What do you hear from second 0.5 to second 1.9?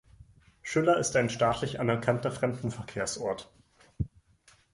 Schüller ist ein staatlich